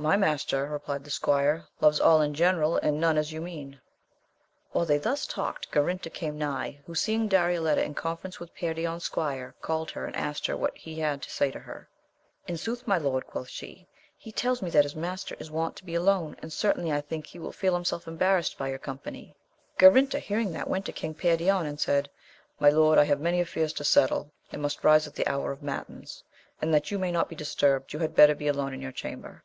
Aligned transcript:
My 0.00 0.16
master, 0.16 0.64
replied 0.66 1.04
the 1.04 1.10
squire, 1.10 1.66
loves 1.82 2.00
all 2.00 2.22
in 2.22 2.32
general, 2.32 2.78
and 2.78 2.98
none 2.98 3.18
as 3.18 3.32
you 3.32 3.42
mean. 3.42 3.82
While 4.72 4.86
they 4.86 4.96
thus 4.96 5.26
talked 5.26 5.70
Garinter 5.70 6.08
came 6.08 6.38
nigh, 6.38 6.80
who 6.86 6.94
seeing 6.94 7.28
Darioleta 7.28 7.84
in 7.84 7.92
conference 7.92 8.40
with 8.40 8.54
Perion's 8.54 9.04
squire, 9.04 9.54
called 9.60 9.90
her 9.90 10.06
and 10.06 10.16
asked 10.16 10.48
what 10.48 10.74
he 10.78 10.98
had 11.00 11.20
to 11.20 11.30
say 11.30 11.50
to 11.50 11.58
her. 11.58 11.86
In 12.46 12.56
sooth 12.56 12.86
my 12.86 12.96
lord, 12.96 13.26
quoth 13.26 13.50
she, 13.50 13.86
he 14.16 14.32
tells 14.32 14.62
me 14.62 14.70
that 14.70 14.84
his 14.84 14.96
master 14.96 15.36
is 15.38 15.50
wont 15.50 15.76
to 15.76 15.84
be 15.84 15.94
alone, 15.94 16.34
and 16.40 16.50
certainly 16.50 16.90
I 16.90 17.02
think 17.02 17.26
he 17.26 17.38
will 17.38 17.52
feel 17.52 17.74
himself 17.74 18.08
embarrassed 18.08 18.56
by 18.56 18.70
your 18.70 18.78
com 18.78 19.00
pany. 19.00 19.34
Garinter 19.76 20.18
hearing 20.20 20.50
that 20.52 20.70
went 20.70 20.86
to 20.86 20.92
King 20.92 21.12
Perion 21.14 21.66
and 21.66 21.78
said, 21.78 22.08
my 22.58 22.70
lord, 22.70 22.98
I 22.98 23.04
have 23.04 23.20
many 23.20 23.38
affairs 23.42 23.74
to 23.74 23.84
settle, 23.84 24.32
and 24.50 24.62
must 24.62 24.82
rise 24.82 25.06
at 25.06 25.14
the 25.14 25.26
hour 25.30 25.52
of 25.52 25.62
matins, 25.62 26.24
and 26.62 26.72
that 26.72 26.90
you 26.90 26.98
may 26.98 27.12
not 27.12 27.28
be 27.28 27.36
disturbed, 27.36 27.92
you 27.92 27.98
had 27.98 28.16
better 28.16 28.34
be 28.34 28.48
alone 28.48 28.72
in 28.72 28.80
your 28.80 28.92
cham 28.92 29.20
ber. 29.20 29.42